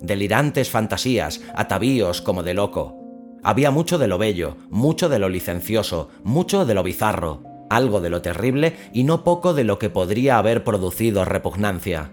Delirantes 0.00 0.70
fantasías, 0.70 1.40
atavíos 1.54 2.20
como 2.20 2.42
de 2.42 2.54
loco 2.54 2.99
había 3.42 3.70
mucho 3.70 3.98
de 3.98 4.08
lo 4.08 4.18
bello, 4.18 4.56
mucho 4.70 5.08
de 5.08 5.18
lo 5.18 5.28
licencioso, 5.28 6.08
mucho 6.24 6.64
de 6.64 6.74
lo 6.74 6.82
bizarro, 6.82 7.42
algo 7.70 8.00
de 8.00 8.10
lo 8.10 8.20
terrible 8.20 8.76
y 8.92 9.04
no 9.04 9.24
poco 9.24 9.54
de 9.54 9.64
lo 9.64 9.78
que 9.78 9.90
podría 9.90 10.38
haber 10.38 10.64
producido 10.64 11.24
repugnancia. 11.24 12.10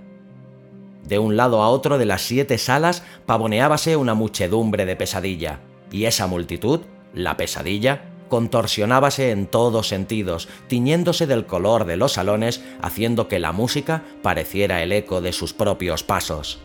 De 1.07 1.19
un 1.19 1.38
lado 1.38 1.63
a 1.63 1.69
otro 1.69 1.98
de 1.98 2.05
las 2.05 2.22
siete 2.22 2.57
salas 2.57 3.03
pavoneábase 3.25 3.96
una 3.96 4.13
muchedumbre 4.13 4.86
de 4.86 4.96
pesadilla, 4.96 5.62
y 5.91 6.05
esa 6.05 6.27
multitud, 6.27 6.81
la 7.13 7.38
pesadilla, 7.38 8.10
contorsionábase 8.27 9.31
en 9.31 9.48
todos 9.48 9.88
sentidos, 9.88 10.50
tiñéndose 10.67 11.25
del 11.27 11.46
color 11.46 11.86
de 11.86 11.98
los 11.98 12.13
salones, 12.13 12.63
haciendo 12.81 13.27
que 13.27 13.39
la 13.39 13.53
música 13.53 14.03
pareciera 14.22 14.84
el 14.84 14.91
eco 14.91 15.22
de 15.22 15.31
sus 15.31 15.53
propios 15.53 16.03
pasos. 16.03 16.60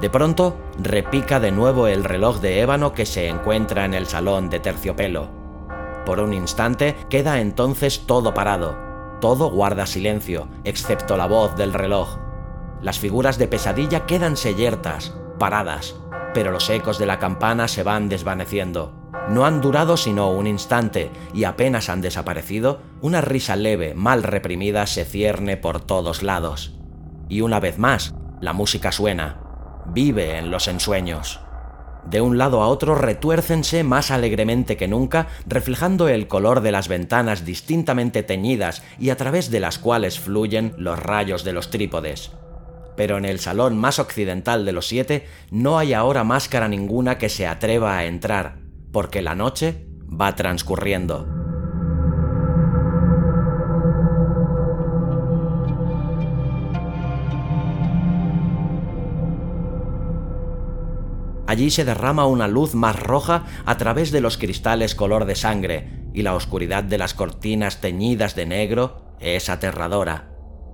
De 0.00 0.08
pronto, 0.08 0.56
repica 0.78 1.40
de 1.40 1.52
nuevo 1.52 1.86
el 1.86 2.04
reloj 2.04 2.40
de 2.40 2.60
ébano 2.60 2.94
que 2.94 3.04
se 3.04 3.28
encuentra 3.28 3.84
en 3.84 3.92
el 3.92 4.06
salón 4.06 4.48
de 4.48 4.58
terciopelo. 4.58 5.28
Por 6.06 6.20
un 6.20 6.32
instante 6.32 6.96
queda 7.10 7.40
entonces 7.40 8.06
todo 8.06 8.32
parado. 8.32 8.78
Todo 9.20 9.50
guarda 9.50 9.84
silencio, 9.84 10.48
excepto 10.64 11.18
la 11.18 11.26
voz 11.26 11.54
del 11.56 11.74
reloj. 11.74 12.16
Las 12.80 12.98
figuras 12.98 13.36
de 13.36 13.46
pesadilla 13.46 14.06
quedan 14.06 14.36
yertas, 14.36 15.14
paradas, 15.38 15.94
pero 16.32 16.50
los 16.50 16.70
ecos 16.70 16.98
de 16.98 17.04
la 17.04 17.18
campana 17.18 17.68
se 17.68 17.82
van 17.82 18.08
desvaneciendo. 18.08 18.94
No 19.28 19.44
han 19.44 19.60
durado 19.60 19.98
sino 19.98 20.30
un 20.30 20.46
instante 20.46 21.10
y 21.34 21.44
apenas 21.44 21.90
han 21.90 22.00
desaparecido, 22.00 22.80
una 23.02 23.20
risa 23.20 23.54
leve, 23.54 23.92
mal 23.94 24.22
reprimida, 24.22 24.86
se 24.86 25.04
cierne 25.04 25.58
por 25.58 25.82
todos 25.82 26.22
lados. 26.22 26.74
Y 27.28 27.42
una 27.42 27.60
vez 27.60 27.78
más, 27.78 28.14
la 28.40 28.54
música 28.54 28.92
suena, 28.92 29.49
vive 29.86 30.38
en 30.38 30.50
los 30.50 30.68
ensueños. 30.68 31.40
De 32.04 32.20
un 32.20 32.38
lado 32.38 32.62
a 32.62 32.68
otro 32.68 32.94
retuércense 32.94 33.84
más 33.84 34.10
alegremente 34.10 34.76
que 34.76 34.88
nunca, 34.88 35.28
reflejando 35.46 36.08
el 36.08 36.28
color 36.28 36.62
de 36.62 36.72
las 36.72 36.88
ventanas 36.88 37.44
distintamente 37.44 38.22
teñidas 38.22 38.82
y 38.98 39.10
a 39.10 39.16
través 39.16 39.50
de 39.50 39.60
las 39.60 39.78
cuales 39.78 40.18
fluyen 40.18 40.74
los 40.78 40.98
rayos 40.98 41.44
de 41.44 41.52
los 41.52 41.70
trípodes. 41.70 42.32
Pero 42.96 43.18
en 43.18 43.24
el 43.24 43.38
salón 43.38 43.78
más 43.78 43.98
occidental 43.98 44.64
de 44.64 44.72
los 44.72 44.86
siete 44.86 45.26
no 45.50 45.78
hay 45.78 45.92
ahora 45.92 46.24
máscara 46.24 46.68
ninguna 46.68 47.18
que 47.18 47.28
se 47.28 47.46
atreva 47.46 47.96
a 47.96 48.06
entrar, 48.06 48.56
porque 48.92 49.22
la 49.22 49.34
noche 49.34 49.86
va 50.08 50.34
transcurriendo. 50.34 51.39
Allí 61.50 61.70
se 61.70 61.84
derrama 61.84 62.26
una 62.26 62.46
luz 62.46 62.76
más 62.76 62.96
roja 62.96 63.42
a 63.66 63.76
través 63.76 64.12
de 64.12 64.20
los 64.20 64.38
cristales 64.38 64.94
color 64.94 65.24
de 65.24 65.34
sangre, 65.34 65.88
y 66.14 66.22
la 66.22 66.36
oscuridad 66.36 66.84
de 66.84 66.96
las 66.96 67.12
cortinas 67.12 67.80
teñidas 67.80 68.36
de 68.36 68.46
negro 68.46 69.16
es 69.18 69.48
aterradora. 69.48 70.28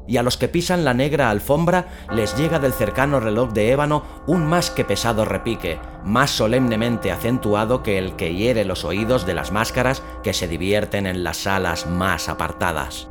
Y 0.06 0.18
a 0.18 0.23
los 0.23 0.37
que 0.37 0.49
pisan 0.49 0.85
la 0.85 0.92
negra 0.92 1.30
alfombra 1.30 1.88
les 2.12 2.37
llega 2.37 2.59
del 2.59 2.75
cercano 2.75 3.21
reloj 3.21 3.54
de 3.54 3.73
ébano 3.73 4.02
un 4.26 4.45
más 4.45 4.71
que 4.71 4.85
pesado 4.85 5.25
repique, 5.25 5.78
más 6.04 6.30
solemnemente 6.30 7.11
acentuado 7.11 7.83
que 7.83 7.97
el 7.97 8.14
que 8.16 8.35
hiere 8.35 8.66
los 8.66 8.85
oídos 8.85 9.25
de 9.25 9.33
las 9.33 9.52
máscaras 9.52 10.02
que 10.23 10.35
se 10.35 10.47
divierten 10.47 11.06
en 11.06 11.25
las 11.25 11.38
salas 11.38 11.87
más 11.87 12.28
apartadas. 12.28 13.09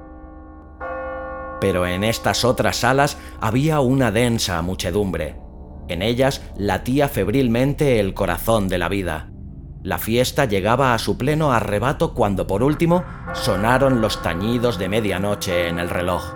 Pero 1.60 1.88
en 1.88 2.03
estas 2.03 2.45
otras 2.45 2.77
salas 2.77 3.17
había 3.41 3.79
una 3.79 4.12
densa 4.12 4.62
muchedumbre. 4.62 5.45
En 5.88 6.01
ellas 6.01 6.42
latía 6.58 7.08
febrilmente 7.08 8.00
el 8.00 8.13
corazón 8.13 8.68
de 8.68 8.77
la 8.77 8.89
vida. 8.89 9.30
La 9.84 10.00
fiesta 10.00 10.46
llegaba 10.46 10.96
a 10.96 10.98
su 11.00 11.15
pleno 11.18 11.51
arrebato 11.51 12.15
cuando 12.15 12.48
por 12.48 12.63
último 12.63 13.04
sonaron 13.34 14.01
los 14.01 14.22
tañidos 14.24 14.80
de 14.80 14.89
medianoche 14.89 15.68
en 15.68 15.77
el 15.77 15.89
reloj. 15.89 16.34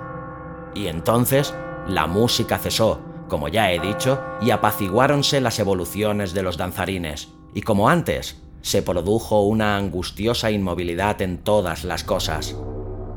Y 0.76 0.86
entonces 0.86 1.56
la 1.88 2.06
música 2.06 2.60
cesó, 2.60 3.02
como 3.28 3.48
ya 3.48 3.72
he 3.72 3.80
dicho, 3.80 4.22
y 4.40 4.52
apaciguáronse 4.52 5.42
las 5.42 5.58
evoluciones 5.58 6.34
de 6.34 6.44
los 6.44 6.58
danzarines. 6.58 7.30
Y 7.56 7.62
como 7.62 7.90
antes, 7.90 8.40
se 8.62 8.84
produjo 8.84 9.42
una 9.42 9.78
angustiosa 9.78 10.52
inmovilidad 10.52 11.22
en 11.22 11.40
todas 11.40 11.84
las 11.84 12.04
cosas. 12.04 12.56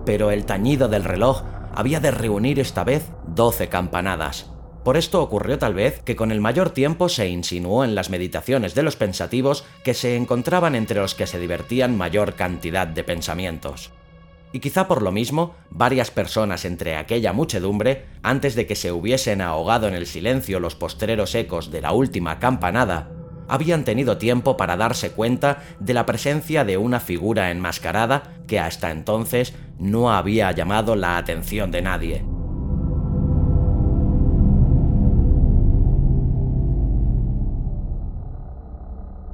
Pero 0.07 0.31
el 0.31 0.47
tañido 0.47 0.89
del 0.89 1.05
reloj 1.05 1.43
había 1.75 2.01
de 2.01 2.11
reunir 2.11 2.59
esta 2.59 2.85
vez 2.85 3.11
doce 3.27 3.69
campanadas. 3.69 4.51
Por 4.85 4.97
esto 4.97 5.23
ocurrió 5.23 5.59
tal 5.59 5.75
vez 5.75 6.03
que 6.03 6.17
con 6.17 6.33
el 6.33 6.41
mayor 6.41 6.71
tiempo 6.71 7.09
se 7.09 7.29
insinuó 7.29 7.85
en 7.85 7.95
las 7.95 8.11
meditaciones 8.11 8.75
de 8.75 8.83
los 8.83 8.97
pensativos 8.97 9.65
que 9.85 9.95
se 9.95 10.17
encontraban 10.17 10.75
entre 10.75 11.01
los 11.01 11.15
que 11.15 11.29
se 11.29 11.39
divertían 11.39 11.97
mayor 11.97 12.35
cantidad 12.35 12.87
de 12.87 13.05
pensamientos. 13.05 13.93
Y 14.53 14.61
quizá 14.61 14.89
por 14.89 15.01
lo 15.01 15.12
mismo, 15.12 15.55
varias 15.71 16.11
personas 16.11 16.65
entre 16.65 16.97
aquella 16.97 17.33
muchedumbre, 17.33 18.07
antes 18.23 18.55
de 18.55 18.67
que 18.67 18.75
se 18.75 18.93
hubiesen 18.93 19.41
ahogado 19.41 19.89
en 19.89 19.95
el 19.95 20.07
silencio 20.07 20.61
los 20.61 20.75
postreros 20.75 21.35
ecos 21.35 21.71
de 21.71 21.81
la 21.81 21.93
última 21.93 22.39
campanada, 22.39 23.11
habían 23.49 23.85
tenido 23.85 24.19
tiempo 24.19 24.57
para 24.57 24.77
darse 24.77 25.12
cuenta 25.12 25.62
de 25.79 25.95
la 25.95 26.07
presencia 26.07 26.65
de 26.65 26.77
una 26.77 27.01
figura 27.01 27.51
enmascarada 27.51 28.35
que 28.47 28.59
hasta 28.59 28.91
entonces 28.91 29.55
no 29.79 30.12
había 30.12 30.51
llamado 30.53 30.97
la 30.97 31.17
atención 31.17 31.71
de 31.71 31.83
nadie. 31.83 32.32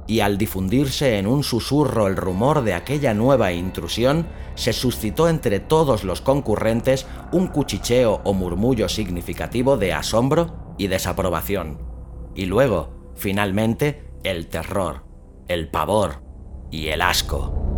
Y 0.09 0.21
al 0.21 0.39
difundirse 0.39 1.19
en 1.19 1.27
un 1.27 1.43
susurro 1.43 2.07
el 2.07 2.15
rumor 2.15 2.63
de 2.63 2.73
aquella 2.73 3.13
nueva 3.13 3.53
intrusión, 3.53 4.25
se 4.55 4.73
suscitó 4.73 5.29
entre 5.29 5.59
todos 5.59 6.03
los 6.03 6.19
concurrentes 6.21 7.05
un 7.31 7.45
cuchicheo 7.45 8.19
o 8.23 8.33
murmullo 8.33 8.89
significativo 8.89 9.77
de 9.77 9.93
asombro 9.93 10.73
y 10.79 10.87
desaprobación. 10.87 11.77
Y 12.33 12.47
luego, 12.47 13.13
finalmente, 13.15 14.09
el 14.23 14.47
terror, 14.47 15.05
el 15.47 15.69
pavor 15.69 16.23
y 16.71 16.87
el 16.87 17.03
asco. 17.03 17.68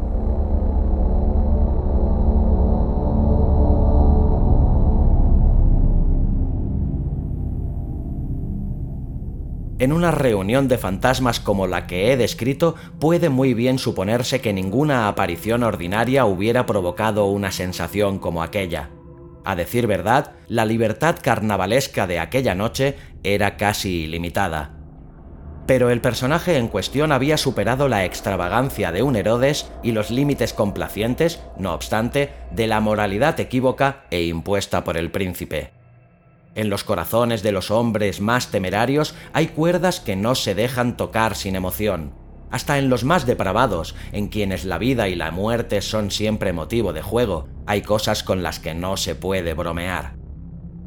En 9.82 9.94
una 9.94 10.12
reunión 10.12 10.68
de 10.68 10.78
fantasmas 10.78 11.40
como 11.40 11.66
la 11.66 11.88
que 11.88 12.12
he 12.12 12.16
descrito, 12.16 12.76
puede 13.00 13.30
muy 13.30 13.56
bien 13.56 13.80
suponerse 13.80 14.40
que 14.40 14.54
ninguna 14.54 15.08
aparición 15.08 15.64
ordinaria 15.64 16.26
hubiera 16.26 16.68
provocado 16.68 17.26
una 17.26 17.52
sensación 17.52 18.20
como 18.20 18.44
aquella. 18.44 18.92
A 19.44 19.56
decir 19.56 19.88
verdad, 19.88 20.34
la 20.48 20.66
libertad 20.66 21.16
carnavalesca 21.20 22.06
de 22.06 22.20
aquella 22.20 22.54
noche 22.54 22.96
era 23.24 23.58
casi 23.58 24.04
ilimitada. 24.04 24.78
Pero 25.66 25.90
el 25.90 26.00
personaje 26.00 26.58
en 26.58 26.68
cuestión 26.68 27.12
había 27.12 27.38
superado 27.38 27.88
la 27.88 28.06
extravagancia 28.06 28.92
de 28.92 29.02
un 29.02 29.16
Herodes 29.16 29.72
y 29.82 29.94
los 29.94 30.12
límites 30.12 30.54
complacientes, 30.54 31.42
no 31.58 31.74
obstante, 31.74 32.30
de 32.52 32.68
la 32.68 32.82
moralidad 32.82 33.40
equívoca 33.40 34.04
e 34.12 34.26
impuesta 34.26 34.84
por 34.84 34.96
el 34.96 35.10
príncipe. 35.10 35.81
En 36.54 36.70
los 36.70 36.84
corazones 36.84 37.44
de 37.44 37.54
los 37.54 37.72
hombres 37.72 38.20
más 38.20 38.52
temerarios 38.52 39.16
hay 39.32 39.48
cuerdas 39.48 40.02
que 40.02 40.18
no 40.18 40.36
se 40.36 40.54
dejan 40.54 40.98
tocar 40.98 41.36
sin 41.36 41.56
emoción. 41.56 42.14
Hasta 42.50 42.78
en 42.78 42.90
los 42.90 43.06
más 43.06 43.26
depravados, 43.26 43.96
en 44.12 44.28
quienes 44.28 44.66
la 44.66 44.78
vida 44.78 45.08
y 45.08 45.16
la 45.16 45.32
muerte 45.32 45.82
son 45.82 46.12
siempre 46.12 46.52
motivo 46.52 46.92
de 46.92 47.02
juego, 47.02 47.48
hay 47.66 47.82
cosas 47.82 48.24
con 48.24 48.44
las 48.44 48.60
que 48.60 48.74
no 48.74 48.98
se 48.98 49.16
puede 49.16 49.54
bromear. 49.54 50.16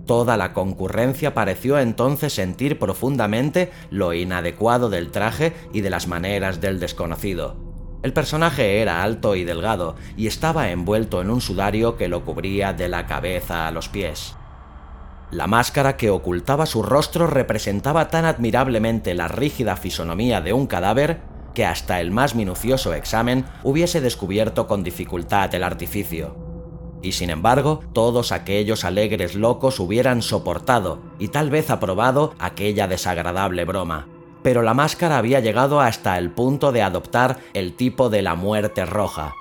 Toda 0.06 0.36
la 0.36 0.52
concurrencia 0.52 1.32
pareció 1.32 1.78
entonces 1.78 2.34
sentir 2.34 2.78
profundamente 2.78 3.70
lo 3.88 4.12
inadecuado 4.12 4.90
del 4.90 5.10
traje 5.10 5.54
y 5.72 5.80
de 5.80 5.88
las 5.88 6.06
maneras 6.06 6.60
del 6.60 6.78
desconocido. 6.78 7.56
El 8.02 8.12
personaje 8.12 8.82
era 8.82 9.02
alto 9.02 9.34
y 9.34 9.44
delgado, 9.44 9.96
y 10.14 10.26
estaba 10.26 10.70
envuelto 10.70 11.22
en 11.22 11.30
un 11.30 11.40
sudario 11.40 11.96
que 11.96 12.08
lo 12.08 12.26
cubría 12.26 12.74
de 12.74 12.90
la 12.90 13.06
cabeza 13.06 13.66
a 13.66 13.70
los 13.70 13.88
pies. 13.88 14.36
La 15.34 15.48
máscara 15.48 15.96
que 15.96 16.10
ocultaba 16.10 16.64
su 16.64 16.84
rostro 16.84 17.26
representaba 17.26 18.08
tan 18.08 18.24
admirablemente 18.24 19.14
la 19.14 19.26
rígida 19.26 19.74
fisonomía 19.74 20.40
de 20.40 20.52
un 20.52 20.68
cadáver 20.68 21.22
que 21.54 21.66
hasta 21.66 22.00
el 22.00 22.12
más 22.12 22.36
minucioso 22.36 22.94
examen 22.94 23.44
hubiese 23.64 24.00
descubierto 24.00 24.68
con 24.68 24.84
dificultad 24.84 25.52
el 25.52 25.64
artificio. 25.64 26.36
Y 27.02 27.12
sin 27.12 27.30
embargo, 27.30 27.80
todos 27.92 28.30
aquellos 28.30 28.84
alegres 28.84 29.34
locos 29.34 29.80
hubieran 29.80 30.22
soportado 30.22 31.02
y 31.18 31.26
tal 31.26 31.50
vez 31.50 31.68
aprobado 31.68 32.36
aquella 32.38 32.86
desagradable 32.86 33.64
broma. 33.64 34.06
Pero 34.44 34.62
la 34.62 34.72
máscara 34.72 35.18
había 35.18 35.40
llegado 35.40 35.80
hasta 35.80 36.16
el 36.16 36.30
punto 36.30 36.70
de 36.70 36.82
adoptar 36.82 37.40
el 37.54 37.74
tipo 37.74 38.08
de 38.08 38.22
la 38.22 38.36
muerte 38.36 38.86
roja, 38.86 39.34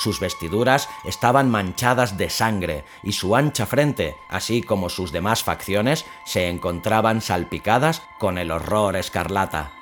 Sus 0.00 0.18
vestiduras 0.18 0.88
estaban 1.04 1.50
manchadas 1.50 2.16
de 2.16 2.30
sangre 2.30 2.84
y 3.02 3.12
su 3.12 3.36
ancha 3.36 3.66
frente, 3.66 4.16
así 4.30 4.62
como 4.62 4.88
sus 4.88 5.12
demás 5.12 5.44
facciones, 5.44 6.06
se 6.24 6.48
encontraban 6.48 7.20
salpicadas 7.20 8.02
con 8.18 8.38
el 8.38 8.50
horror 8.50 8.96
escarlata. 8.96 9.72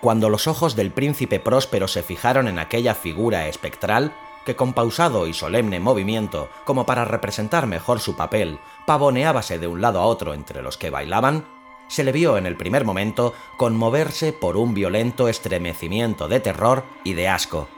Cuando 0.00 0.30
los 0.30 0.48
ojos 0.48 0.74
del 0.74 0.90
príncipe 0.90 1.38
próspero 1.38 1.86
se 1.86 2.02
fijaron 2.02 2.48
en 2.48 2.58
aquella 2.58 2.96
figura 2.96 3.46
espectral, 3.46 4.12
que 4.44 4.56
con 4.56 4.72
pausado 4.72 5.28
y 5.28 5.32
solemne 5.32 5.78
movimiento, 5.78 6.50
como 6.64 6.84
para 6.84 7.04
representar 7.04 7.68
mejor 7.68 8.00
su 8.00 8.16
papel, 8.16 8.58
pavoneábase 8.84 9.60
de 9.60 9.68
un 9.68 9.80
lado 9.80 10.00
a 10.00 10.06
otro 10.06 10.34
entre 10.34 10.60
los 10.60 10.76
que 10.76 10.90
bailaban, 10.90 11.46
se 11.86 12.02
le 12.02 12.10
vio 12.10 12.36
en 12.36 12.46
el 12.46 12.56
primer 12.56 12.84
momento 12.84 13.32
conmoverse 13.56 14.32
por 14.32 14.56
un 14.56 14.74
violento 14.74 15.28
estremecimiento 15.28 16.26
de 16.26 16.40
terror 16.40 16.82
y 17.04 17.12
de 17.12 17.28
asco 17.28 17.68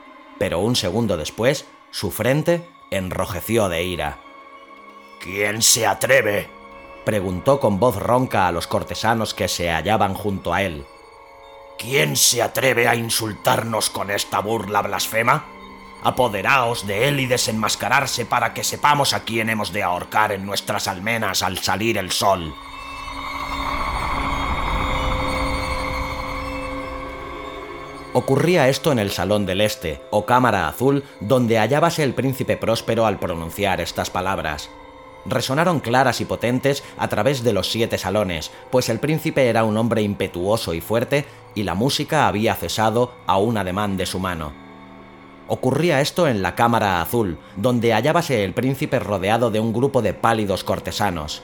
pero 0.43 0.59
un 0.59 0.75
segundo 0.75 1.17
después 1.17 1.67
su 1.93 2.11
frente 2.11 2.69
enrojeció 2.91 3.69
de 3.69 3.85
ira. 3.85 4.19
¿Quién 5.21 5.63
se 5.63 5.87
atreve? 5.87 6.49
preguntó 7.05 7.61
con 7.61 7.79
voz 7.79 7.95
ronca 7.95 8.49
a 8.49 8.51
los 8.51 8.67
cortesanos 8.67 9.35
que 9.35 9.47
se 9.47 9.71
hallaban 9.71 10.15
junto 10.15 10.53
a 10.53 10.63
él. 10.63 10.85
¿Quién 11.79 12.17
se 12.17 12.43
atreve 12.43 12.89
a 12.89 12.97
insultarnos 12.97 13.89
con 13.89 14.11
esta 14.11 14.41
burla 14.41 14.83
blasfema? 14.83 15.45
Apoderaos 16.03 16.89
de 16.89 17.07
él 17.07 17.21
y 17.21 17.27
desenmascararse 17.27 18.27
para 18.27 18.53
que 18.53 18.65
sepamos 18.65 19.13
a 19.13 19.23
quién 19.23 19.49
hemos 19.49 19.73
de 19.73 19.85
ahorcar 19.85 20.33
en 20.33 20.45
nuestras 20.45 20.89
almenas 20.89 21.45
al 21.45 21.59
salir 21.59 21.99
el 21.99 22.11
sol. 22.11 22.53
Ocurría 28.14 28.68
esto 28.68 28.92
en 28.92 28.98
el 28.98 29.11
Salón 29.11 29.46
del 29.46 29.62
Este, 29.62 30.03
o 30.11 30.27
Cámara 30.27 30.68
Azul, 30.68 31.03
donde 31.20 31.59
hallábase 31.59 32.05
el 32.05 32.12
príncipe 32.12 32.59
próspero 32.59 33.07
al 33.07 33.18
pronunciar 33.18 33.81
estas 33.81 34.11
palabras. 34.11 34.68
Resonaron 35.25 35.81
claras 35.81 36.20
y 36.20 36.27
potentes 36.27 36.85
a 36.98 37.09
través 37.09 37.42
de 37.42 37.55
los 37.55 37.70
siete 37.70 37.96
salones, 37.96 38.51
pues 38.70 38.90
el 38.90 38.98
príncipe 38.98 39.48
era 39.48 39.64
un 39.64 39.79
hombre 39.79 40.03
impetuoso 40.03 40.75
y 40.75 40.83
fuerte, 40.83 41.25
y 41.55 41.62
la 41.62 41.75
música 41.75 42.29
había 42.29 42.55
cesado 42.55 43.12
a 43.27 43.38
un 43.38 43.57
ademán 43.57 43.96
de 43.96 44.05
su 44.05 44.18
mano. 44.18 44.53
Ocurría 45.48 46.03
esto 46.03 46.29
en 46.29 46.42
la 46.42 46.55
Cámara 46.55 47.01
Azul, 47.01 47.38
donde 47.57 47.94
hallábase 47.94 48.44
el 48.44 48.53
príncipe 48.53 48.98
rodeado 48.98 49.51
de 49.51 49.61
un 49.61 49.72
grupo 49.72 50.03
de 50.03 50.12
pálidos 50.12 50.64
cortesanos. 50.64 51.42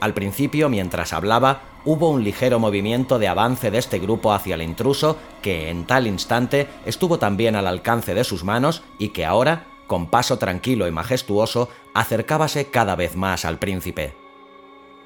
Al 0.00 0.12
principio, 0.12 0.68
mientras 0.68 1.14
hablaba, 1.14 1.62
hubo 1.84 2.10
un 2.10 2.24
ligero 2.24 2.58
movimiento 2.58 3.18
de 3.18 3.28
avance 3.28 3.70
de 3.70 3.78
este 3.78 3.98
grupo 3.98 4.32
hacia 4.32 4.54
el 4.54 4.62
intruso 4.62 5.16
que 5.42 5.70
en 5.70 5.84
tal 5.84 6.06
instante 6.06 6.68
estuvo 6.86 7.18
también 7.18 7.56
al 7.56 7.66
alcance 7.66 8.14
de 8.14 8.24
sus 8.24 8.44
manos 8.44 8.82
y 8.98 9.08
que 9.08 9.24
ahora, 9.24 9.66
con 9.86 10.06
paso 10.06 10.38
tranquilo 10.38 10.86
y 10.86 10.90
majestuoso, 10.90 11.68
acercábase 11.92 12.66
cada 12.66 12.96
vez 12.96 13.16
más 13.16 13.44
al 13.44 13.58
príncipe. 13.58 14.14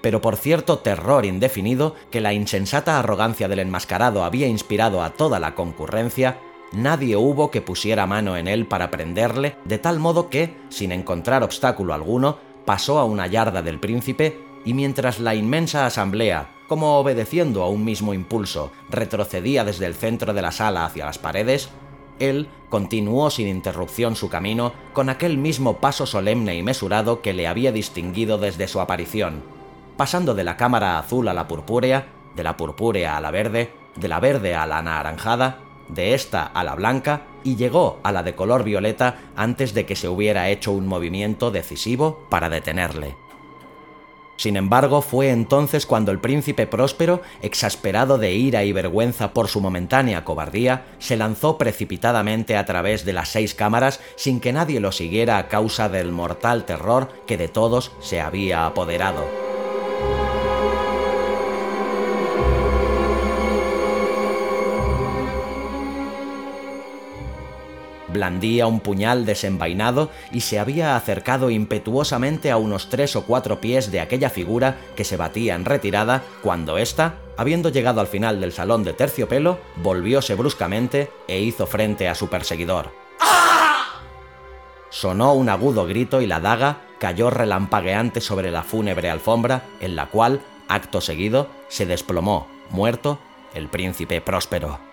Pero 0.00 0.20
por 0.20 0.36
cierto 0.36 0.78
terror 0.78 1.24
indefinido 1.24 1.96
que 2.10 2.20
la 2.20 2.32
insensata 2.32 2.98
arrogancia 2.98 3.48
del 3.48 3.58
enmascarado 3.58 4.22
había 4.22 4.46
inspirado 4.46 5.02
a 5.02 5.10
toda 5.10 5.40
la 5.40 5.56
concurrencia, 5.56 6.38
nadie 6.72 7.16
hubo 7.16 7.50
que 7.50 7.62
pusiera 7.62 8.06
mano 8.06 8.36
en 8.36 8.46
él 8.46 8.66
para 8.66 8.90
prenderle, 8.90 9.56
de 9.64 9.78
tal 9.78 9.98
modo 9.98 10.30
que, 10.30 10.56
sin 10.68 10.92
encontrar 10.92 11.42
obstáculo 11.42 11.94
alguno, 11.94 12.38
pasó 12.64 12.98
a 13.00 13.04
una 13.04 13.26
yarda 13.26 13.62
del 13.62 13.80
príncipe 13.80 14.38
y 14.64 14.74
mientras 14.74 15.18
la 15.18 15.34
inmensa 15.34 15.86
asamblea, 15.86 16.50
como 16.68 16.98
obedeciendo 16.98 17.62
a 17.62 17.68
un 17.68 17.84
mismo 17.84 18.14
impulso, 18.14 18.70
retrocedía 18.90 19.64
desde 19.64 19.86
el 19.86 19.94
centro 19.94 20.34
de 20.34 20.42
la 20.42 20.52
sala 20.52 20.84
hacia 20.84 21.06
las 21.06 21.18
paredes, 21.18 21.70
él 22.18 22.48
continuó 22.68 23.30
sin 23.30 23.48
interrupción 23.48 24.16
su 24.16 24.28
camino 24.28 24.72
con 24.92 25.08
aquel 25.08 25.38
mismo 25.38 25.78
paso 25.78 26.04
solemne 26.04 26.56
y 26.56 26.62
mesurado 26.62 27.22
que 27.22 27.32
le 27.32 27.46
había 27.48 27.72
distinguido 27.72 28.38
desde 28.38 28.68
su 28.68 28.80
aparición, 28.80 29.42
pasando 29.96 30.34
de 30.34 30.44
la 30.44 30.56
cámara 30.56 30.98
azul 30.98 31.28
a 31.28 31.34
la 31.34 31.48
purpúrea, 31.48 32.08
de 32.36 32.44
la 32.44 32.56
purpúrea 32.56 33.16
a 33.16 33.20
la 33.20 33.30
verde, 33.30 33.72
de 33.96 34.08
la 34.08 34.20
verde 34.20 34.54
a 34.54 34.66
la 34.66 34.78
anaranjada, 34.78 35.60
de 35.88 36.14
esta 36.14 36.44
a 36.44 36.64
la 36.64 36.74
blanca 36.74 37.22
y 37.44 37.56
llegó 37.56 37.98
a 38.02 38.12
la 38.12 38.22
de 38.22 38.34
color 38.34 38.62
violeta 38.62 39.16
antes 39.36 39.72
de 39.72 39.86
que 39.86 39.96
se 39.96 40.08
hubiera 40.08 40.50
hecho 40.50 40.72
un 40.72 40.86
movimiento 40.86 41.50
decisivo 41.50 42.26
para 42.28 42.50
detenerle. 42.50 43.16
Sin 44.38 44.56
embargo, 44.56 45.02
fue 45.02 45.30
entonces 45.30 45.84
cuando 45.84 46.12
el 46.12 46.20
príncipe 46.20 46.68
próspero, 46.68 47.22
exasperado 47.42 48.18
de 48.18 48.34
ira 48.34 48.62
y 48.62 48.72
vergüenza 48.72 49.34
por 49.34 49.48
su 49.48 49.60
momentánea 49.60 50.24
cobardía, 50.24 50.84
se 51.00 51.16
lanzó 51.16 51.58
precipitadamente 51.58 52.56
a 52.56 52.64
través 52.64 53.04
de 53.04 53.14
las 53.14 53.30
seis 53.30 53.54
cámaras 53.54 53.98
sin 54.14 54.38
que 54.38 54.52
nadie 54.52 54.78
lo 54.78 54.92
siguiera 54.92 55.38
a 55.38 55.48
causa 55.48 55.88
del 55.88 56.12
mortal 56.12 56.66
terror 56.66 57.08
que 57.26 57.36
de 57.36 57.48
todos 57.48 57.90
se 58.00 58.20
había 58.20 58.64
apoderado. 58.64 59.47
Blandía 68.18 68.66
un 68.66 68.80
puñal 68.80 69.24
desenvainado 69.24 70.10
y 70.32 70.40
se 70.40 70.58
había 70.58 70.96
acercado 70.96 71.50
impetuosamente 71.50 72.50
a 72.50 72.56
unos 72.56 72.88
tres 72.90 73.14
o 73.14 73.22
cuatro 73.22 73.60
pies 73.60 73.92
de 73.92 74.00
aquella 74.00 74.28
figura 74.28 74.76
que 74.96 75.04
se 75.04 75.16
batía 75.16 75.54
en 75.54 75.64
retirada 75.64 76.24
cuando 76.42 76.78
ésta, 76.78 77.14
habiendo 77.36 77.68
llegado 77.68 78.00
al 78.00 78.08
final 78.08 78.40
del 78.40 78.52
salón 78.52 78.82
de 78.82 78.92
terciopelo, 78.92 79.58
volvióse 79.76 80.34
bruscamente 80.34 81.12
e 81.28 81.40
hizo 81.40 81.68
frente 81.68 82.08
a 82.08 82.16
su 82.16 82.28
perseguidor. 82.28 82.90
Sonó 84.90 85.34
un 85.34 85.48
agudo 85.48 85.86
grito 85.86 86.20
y 86.20 86.26
la 86.26 86.40
daga 86.40 86.78
cayó 86.98 87.30
relampagueante 87.30 88.20
sobre 88.20 88.50
la 88.50 88.64
fúnebre 88.64 89.10
alfombra, 89.10 89.62
en 89.78 89.94
la 89.94 90.06
cual, 90.06 90.40
acto 90.66 91.00
seguido, 91.00 91.46
se 91.68 91.86
desplomó, 91.86 92.48
muerto, 92.70 93.20
el 93.54 93.68
príncipe 93.68 94.20
próspero. 94.20 94.87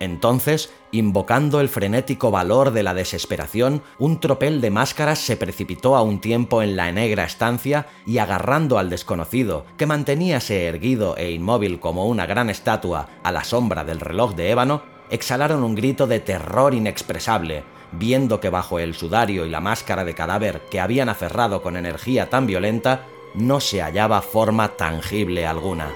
Entonces, 0.00 0.72
invocando 0.92 1.60
el 1.60 1.68
frenético 1.68 2.30
valor 2.30 2.70
de 2.70 2.82
la 2.82 2.94
desesperación, 2.94 3.82
un 3.98 4.18
tropel 4.18 4.62
de 4.62 4.70
máscaras 4.70 5.18
se 5.18 5.36
precipitó 5.36 5.94
a 5.94 6.02
un 6.02 6.22
tiempo 6.22 6.62
en 6.62 6.74
la 6.74 6.90
negra 6.90 7.24
estancia 7.24 7.86
y 8.06 8.16
agarrando 8.16 8.78
al 8.78 8.88
desconocido, 8.88 9.66
que 9.76 9.84
manteníase 9.84 10.64
erguido 10.64 11.18
e 11.18 11.32
inmóvil 11.32 11.80
como 11.80 12.06
una 12.06 12.24
gran 12.24 12.48
estatua 12.48 13.10
a 13.22 13.30
la 13.30 13.44
sombra 13.44 13.84
del 13.84 14.00
reloj 14.00 14.34
de 14.34 14.50
ébano, 14.50 14.82
exhalaron 15.10 15.62
un 15.62 15.74
grito 15.74 16.06
de 16.06 16.20
terror 16.20 16.72
inexpresable, 16.72 17.62
viendo 17.92 18.40
que 18.40 18.48
bajo 18.48 18.78
el 18.78 18.94
sudario 18.94 19.44
y 19.44 19.50
la 19.50 19.60
máscara 19.60 20.04
de 20.04 20.14
cadáver 20.14 20.62
que 20.70 20.80
habían 20.80 21.10
aferrado 21.10 21.60
con 21.60 21.76
energía 21.76 22.30
tan 22.30 22.46
violenta, 22.46 23.06
no 23.34 23.60
se 23.60 23.82
hallaba 23.82 24.22
forma 24.22 24.76
tangible 24.76 25.46
alguna. 25.46 25.90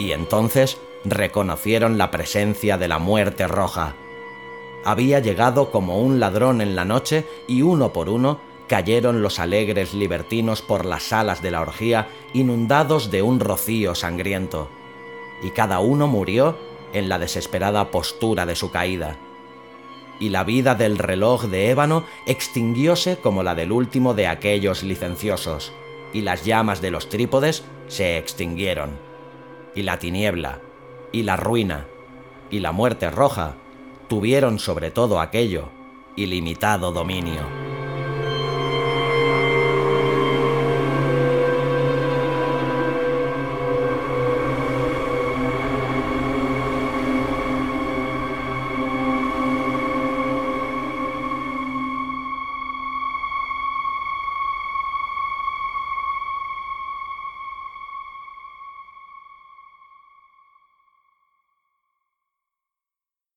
Y 0.00 0.12
entonces 0.12 0.78
reconocieron 1.04 1.98
la 1.98 2.10
presencia 2.10 2.78
de 2.78 2.88
la 2.88 2.98
muerte 2.98 3.46
roja. 3.46 3.96
Había 4.82 5.18
llegado 5.20 5.70
como 5.70 6.00
un 6.00 6.20
ladrón 6.20 6.62
en 6.62 6.74
la 6.74 6.86
noche 6.86 7.26
y 7.46 7.60
uno 7.60 7.92
por 7.92 8.08
uno 8.08 8.40
cayeron 8.66 9.20
los 9.20 9.38
alegres 9.38 9.92
libertinos 9.92 10.62
por 10.62 10.86
las 10.86 11.02
salas 11.02 11.42
de 11.42 11.50
la 11.50 11.60
orgía 11.60 12.08
inundados 12.32 13.10
de 13.10 13.20
un 13.20 13.40
rocío 13.40 13.94
sangriento, 13.94 14.70
y 15.42 15.50
cada 15.50 15.80
uno 15.80 16.06
murió 16.06 16.56
en 16.94 17.10
la 17.10 17.18
desesperada 17.18 17.90
postura 17.90 18.46
de 18.46 18.56
su 18.56 18.70
caída. 18.70 19.18
Y 20.18 20.30
la 20.30 20.44
vida 20.44 20.74
del 20.74 20.96
reloj 20.96 21.44
de 21.44 21.68
ébano 21.68 22.04
extinguióse 22.26 23.18
como 23.18 23.42
la 23.42 23.54
del 23.54 23.70
último 23.70 24.14
de 24.14 24.28
aquellos 24.28 24.82
licenciosos, 24.82 25.72
y 26.14 26.22
las 26.22 26.46
llamas 26.46 26.80
de 26.80 26.90
los 26.90 27.10
trípodes 27.10 27.64
se 27.88 28.16
extinguieron 28.16 29.09
y 29.74 29.82
la 29.82 29.98
tiniebla, 29.98 30.60
y 31.12 31.22
la 31.22 31.36
ruina, 31.36 31.86
y 32.50 32.60
la 32.60 32.72
muerte 32.72 33.10
roja 33.10 33.54
tuvieron 34.08 34.58
sobre 34.58 34.90
todo 34.90 35.20
aquello 35.20 35.68
ilimitado 36.16 36.92
dominio. 36.92 37.69